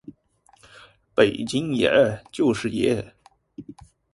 [1.13, 3.13] 北京爷，就是爷！